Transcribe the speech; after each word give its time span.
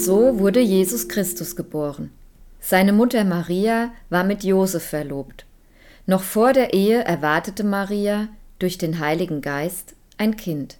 So 0.00 0.38
wurde 0.38 0.60
Jesus 0.60 1.08
Christus 1.08 1.56
geboren. 1.56 2.12
Seine 2.60 2.92
Mutter 2.92 3.24
Maria 3.24 3.90
war 4.10 4.22
mit 4.22 4.44
Josef 4.44 4.84
verlobt. 4.84 5.44
Noch 6.06 6.22
vor 6.22 6.52
der 6.52 6.72
Ehe 6.72 7.02
erwartete 7.02 7.64
Maria 7.64 8.28
durch 8.60 8.78
den 8.78 9.00
Heiligen 9.00 9.40
Geist 9.40 9.96
ein 10.16 10.36
Kind. 10.36 10.78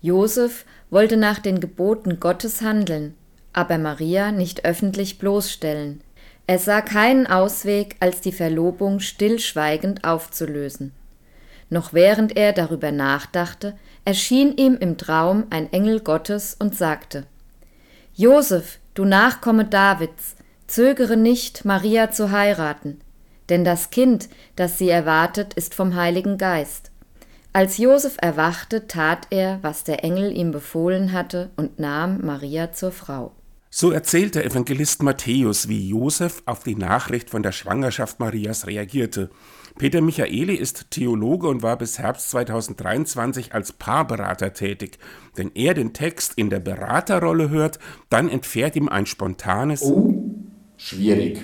Josef 0.00 0.64
wollte 0.90 1.16
nach 1.16 1.38
den 1.38 1.60
Geboten 1.60 2.18
Gottes 2.18 2.62
handeln, 2.62 3.14
aber 3.52 3.78
Maria 3.78 4.32
nicht 4.32 4.64
öffentlich 4.64 5.18
bloßstellen. 5.18 6.00
Er 6.48 6.58
sah 6.58 6.80
keinen 6.80 7.28
Ausweg, 7.28 7.94
als 8.00 8.22
die 8.22 8.32
Verlobung 8.32 8.98
stillschweigend 8.98 10.02
aufzulösen. 10.02 10.90
Noch 11.70 11.92
während 11.92 12.36
er 12.36 12.52
darüber 12.52 12.90
nachdachte, 12.90 13.78
erschien 14.04 14.56
ihm 14.56 14.76
im 14.80 14.98
Traum 14.98 15.44
ein 15.50 15.72
Engel 15.72 16.00
Gottes 16.00 16.56
und 16.58 16.74
sagte 16.74 17.24
Josef, 18.14 18.78
du 18.92 19.06
Nachkomme 19.06 19.64
Davids, 19.64 20.36
zögere 20.66 21.16
nicht, 21.16 21.64
Maria 21.64 22.10
zu 22.10 22.30
heiraten, 22.30 23.00
denn 23.48 23.64
das 23.64 23.88
Kind, 23.88 24.28
das 24.54 24.76
sie 24.76 24.90
erwartet, 24.90 25.54
ist 25.54 25.74
vom 25.74 25.94
Heiligen 25.94 26.36
Geist. 26.36 26.90
Als 27.54 27.78
Josef 27.78 28.16
erwachte, 28.20 28.86
tat 28.86 29.28
er, 29.30 29.60
was 29.62 29.84
der 29.84 30.04
Engel 30.04 30.30
ihm 30.36 30.50
befohlen 30.50 31.12
hatte, 31.12 31.50
und 31.56 31.78
nahm 31.78 32.20
Maria 32.22 32.72
zur 32.72 32.92
Frau. 32.92 33.32
So 33.74 33.90
erzählt 33.90 34.34
der 34.34 34.44
Evangelist 34.44 35.02
Matthäus, 35.02 35.66
wie 35.66 35.88
Josef 35.88 36.42
auf 36.44 36.62
die 36.62 36.74
Nachricht 36.74 37.30
von 37.30 37.42
der 37.42 37.52
Schwangerschaft 37.52 38.20
Marias 38.20 38.66
reagierte. 38.66 39.30
Peter 39.78 40.02
Michaeli 40.02 40.54
ist 40.54 40.90
Theologe 40.90 41.48
und 41.48 41.62
war 41.62 41.78
bis 41.78 41.98
Herbst 41.98 42.28
2023 42.32 43.54
als 43.54 43.72
Paarberater 43.72 44.52
tätig. 44.52 44.98
Wenn 45.34 45.52
er 45.54 45.72
den 45.72 45.94
Text 45.94 46.34
in 46.36 46.50
der 46.50 46.60
Beraterrolle 46.60 47.48
hört, 47.48 47.78
dann 48.10 48.28
entfährt 48.28 48.76
ihm 48.76 48.90
ein 48.90 49.06
spontanes 49.06 49.82
Oh, 49.82 50.22
schwierig. 50.76 51.40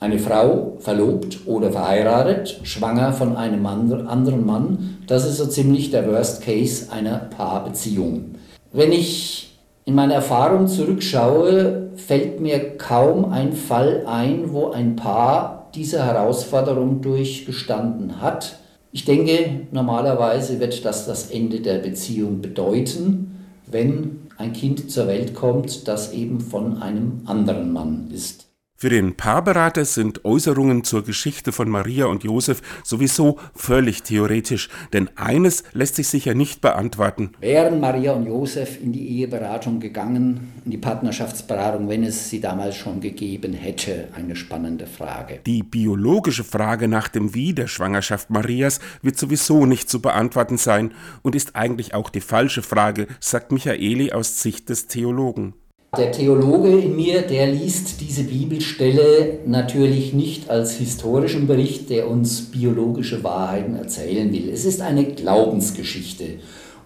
Eine 0.00 0.18
Frau 0.18 0.76
verlobt 0.80 1.46
oder 1.46 1.72
verheiratet, 1.72 2.60
schwanger 2.64 3.14
von 3.14 3.38
einem 3.38 3.64
anderen 3.64 4.44
Mann, 4.44 4.98
das 5.06 5.26
ist 5.26 5.38
so 5.38 5.46
ziemlich 5.46 5.90
der 5.90 6.06
Worst 6.06 6.42
Case 6.42 6.92
einer 6.92 7.16
Paarbeziehung. 7.16 8.34
Wenn 8.70 8.92
ich 8.92 9.53
in 9.84 9.94
meine 9.94 10.14
Erfahrung 10.14 10.66
zurückschaue, 10.66 11.90
fällt 11.96 12.40
mir 12.40 12.76
kaum 12.78 13.26
ein 13.30 13.52
Fall 13.52 14.04
ein, 14.06 14.52
wo 14.52 14.70
ein 14.70 14.96
Paar 14.96 15.70
diese 15.74 16.04
Herausforderung 16.04 17.02
durchgestanden 17.02 18.20
hat. 18.20 18.58
Ich 18.92 19.04
denke, 19.04 19.66
normalerweise 19.72 20.60
wird 20.60 20.84
das 20.84 21.06
das 21.06 21.30
Ende 21.30 21.60
der 21.60 21.78
Beziehung 21.78 22.40
bedeuten, 22.40 23.46
wenn 23.66 24.20
ein 24.38 24.52
Kind 24.52 24.90
zur 24.90 25.06
Welt 25.08 25.34
kommt, 25.34 25.86
das 25.88 26.12
eben 26.12 26.40
von 26.40 26.80
einem 26.80 27.22
anderen 27.26 27.72
Mann 27.72 28.08
ist. 28.12 28.53
Für 28.84 28.90
den 28.90 29.16
Paarberater 29.16 29.86
sind 29.86 30.26
Äußerungen 30.26 30.84
zur 30.84 31.06
Geschichte 31.06 31.52
von 31.52 31.70
Maria 31.70 32.04
und 32.04 32.22
Josef 32.22 32.60
sowieso 32.84 33.38
völlig 33.54 34.02
theoretisch, 34.02 34.68
denn 34.92 35.08
eines 35.16 35.64
lässt 35.72 35.94
sich 35.94 36.06
sicher 36.08 36.34
nicht 36.34 36.60
beantworten. 36.60 37.30
Wären 37.40 37.80
Maria 37.80 38.12
und 38.12 38.26
Josef 38.26 38.78
in 38.82 38.92
die 38.92 39.08
Eheberatung 39.08 39.80
gegangen, 39.80 40.52
in 40.66 40.70
die 40.70 40.76
Partnerschaftsberatung, 40.76 41.88
wenn 41.88 42.04
es 42.04 42.28
sie 42.28 42.42
damals 42.42 42.76
schon 42.76 43.00
gegeben 43.00 43.54
hätte? 43.54 44.08
Eine 44.14 44.36
spannende 44.36 44.86
Frage. 44.86 45.40
Die 45.46 45.62
biologische 45.62 46.44
Frage 46.44 46.86
nach 46.86 47.08
dem 47.08 47.32
Wie 47.32 47.54
der 47.54 47.68
Schwangerschaft 47.68 48.28
Marias 48.28 48.80
wird 49.00 49.16
sowieso 49.16 49.64
nicht 49.64 49.88
zu 49.88 50.02
beantworten 50.02 50.58
sein 50.58 50.92
und 51.22 51.34
ist 51.34 51.56
eigentlich 51.56 51.94
auch 51.94 52.10
die 52.10 52.20
falsche 52.20 52.60
Frage, 52.60 53.06
sagt 53.18 53.50
Michaeli 53.50 54.12
aus 54.12 54.42
Sicht 54.42 54.68
des 54.68 54.88
Theologen. 54.88 55.54
Der 55.96 56.12
Theologe 56.12 56.68
in 56.68 56.96
mir, 56.96 57.22
der 57.22 57.46
liest 57.46 58.00
diese 58.00 58.24
Bibelstelle 58.24 59.38
natürlich 59.46 60.12
nicht 60.12 60.50
als 60.50 60.74
historischen 60.74 61.46
Bericht, 61.46 61.90
der 61.90 62.10
uns 62.10 62.42
biologische 62.42 63.22
Wahrheiten 63.22 63.76
erzählen 63.76 64.32
will. 64.32 64.48
Es 64.48 64.64
ist 64.64 64.80
eine 64.80 65.04
Glaubensgeschichte. 65.04 66.24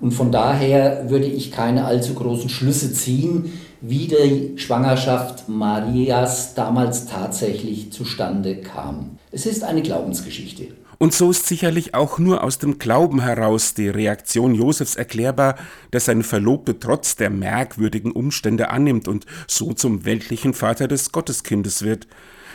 Und 0.01 0.13
von 0.13 0.31
daher 0.31 1.11
würde 1.11 1.27
ich 1.27 1.51
keine 1.51 1.85
allzu 1.85 2.15
großen 2.15 2.49
Schlüsse 2.49 2.93
ziehen, 2.93 3.53
wie 3.81 4.09
die 4.09 4.59
Schwangerschaft 4.59 5.49
Marias 5.49 6.55
damals 6.55 7.07
tatsächlich 7.07 7.93
zustande 7.93 8.57
kam. 8.57 9.19
Es 9.31 9.47
ist 9.47 9.65
eine 9.65 9.83
Glaubensgeschichte. 9.83 10.69
Und 10.99 11.15
so 11.15 11.31
ist 11.31 11.47
sicherlich 11.47 11.95
auch 11.95 12.19
nur 12.19 12.43
aus 12.43 12.59
dem 12.59 12.79
Glauben 12.79 13.21
heraus 13.23 13.73
die 13.75 13.89
Reaktion 13.89 14.55
Josefs 14.55 14.97
erklärbar, 14.97 15.55
dass 15.93 16.07
seine 16.07 16.25
Verlobte 16.25 16.81
trotz 16.81 17.15
der 17.15 17.31
merkwürdigen 17.31 18.11
Umstände 18.11 18.71
annimmt 18.71 19.07
und 19.07 19.25
so 19.47 19.73
zum 19.73 20.05
weltlichen 20.05 20.55
Vater 20.55 20.89
des 20.89 21.13
Gotteskindes 21.13 21.83
wird. 21.83 22.09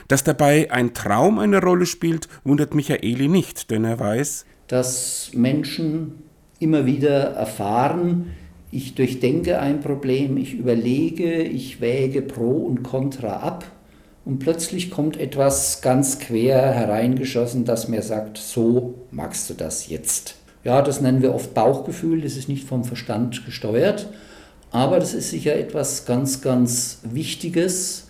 Dass 0.09 0.25
dabei 0.25 0.69
ein 0.71 0.93
Traum 0.93 1.39
eine 1.39 1.61
Rolle 1.61 1.85
spielt, 1.85 2.27
wundert 2.43 2.75
Michaeli 2.75 3.29
nicht, 3.29 3.71
denn 3.71 3.85
er 3.85 3.99
weiß, 3.99 4.45
dass 4.67 5.31
Menschen 5.33 6.23
immer 6.59 6.85
wieder 6.85 7.33
erfahren, 7.35 8.31
ich 8.71 8.95
durchdenke 8.95 9.59
ein 9.59 9.79
Problem, 9.79 10.35
ich 10.35 10.53
überlege, 10.55 11.43
ich 11.43 11.79
wäge 11.79 12.21
Pro 12.21 12.65
und 12.65 12.83
Contra 12.83 13.37
ab 13.37 13.65
und 14.25 14.39
plötzlich 14.39 14.89
kommt 14.89 15.17
etwas 15.17 15.81
ganz 15.81 16.19
quer 16.19 16.73
hereingeschossen, 16.73 17.66
das 17.66 17.88
mir 17.88 18.01
sagt, 18.01 18.38
so 18.38 18.95
magst 19.11 19.50
du 19.50 19.53
das 19.53 19.89
jetzt. 19.89 20.35
Ja, 20.63 20.81
das 20.81 21.01
nennen 21.01 21.22
wir 21.22 21.35
oft 21.35 21.53
Bauchgefühl, 21.53 22.22
das 22.22 22.38
ist 22.38 22.47
nicht 22.47 22.66
vom 22.66 22.85
Verstand 22.85 23.45
gesteuert, 23.45 24.07
aber 24.72 25.00
das 25.00 25.13
ist 25.13 25.29
sicher 25.29 25.56
etwas 25.56 26.06
ganz, 26.06 26.41
ganz 26.41 27.00
Wichtiges, 27.03 28.03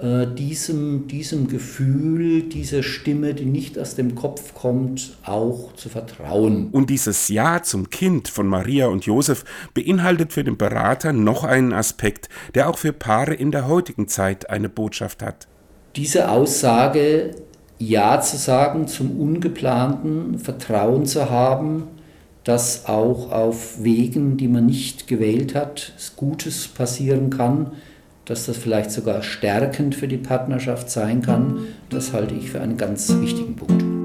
äh, 0.00 0.28
diesem, 0.28 1.08
diesem 1.08 1.48
Gefühl, 1.48 2.42
dieser 2.42 2.84
Stimme, 2.84 3.34
die 3.34 3.46
nicht 3.46 3.76
aus 3.78 3.96
dem 3.96 4.14
Kopf 4.14 4.54
kommt, 4.54 5.16
auch 5.24 5.72
zu 5.74 5.88
vertrauen. 5.88 6.68
Und 6.70 6.88
dieses 6.88 7.26
Ja 7.26 7.64
zum 7.64 7.90
Kind 7.90 8.28
von 8.28 8.46
Maria 8.46 8.86
und 8.86 9.06
Josef 9.06 9.44
beinhaltet 9.74 10.32
für 10.32 10.44
den 10.44 10.56
Berater 10.56 11.12
noch 11.12 11.42
einen 11.42 11.72
Aspekt, 11.72 12.28
der 12.54 12.68
auch 12.68 12.78
für 12.78 12.92
Paare 12.92 13.34
in 13.34 13.50
der 13.50 13.66
heutigen 13.66 14.06
Zeit 14.06 14.48
eine 14.50 14.68
Botschaft 14.68 15.20
hat. 15.20 15.48
Diese 15.96 16.30
Aussage, 16.30 17.32
Ja 17.78 18.20
zu 18.20 18.36
sagen 18.36 18.86
zum 18.86 19.18
Ungeplanten, 19.18 20.38
Vertrauen 20.38 21.06
zu 21.06 21.28
haben, 21.28 21.88
dass 22.44 22.86
auch 22.86 23.32
auf 23.32 23.82
Wegen, 23.82 24.36
die 24.36 24.46
man 24.48 24.66
nicht 24.66 25.08
gewählt 25.08 25.56
hat, 25.56 25.92
Gutes 26.14 26.68
passieren 26.68 27.30
kann, 27.30 27.72
dass 28.28 28.44
das 28.44 28.58
vielleicht 28.58 28.90
sogar 28.90 29.22
stärkend 29.22 29.94
für 29.94 30.06
die 30.06 30.18
Partnerschaft 30.18 30.90
sein 30.90 31.22
kann, 31.22 31.66
das 31.88 32.12
halte 32.12 32.34
ich 32.34 32.50
für 32.50 32.60
einen 32.60 32.76
ganz 32.76 33.12
wichtigen 33.20 33.56
Punkt. 33.56 33.97